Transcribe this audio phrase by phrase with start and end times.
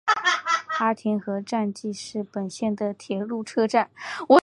[0.79, 3.91] 阿田和站纪势本线的铁路车站。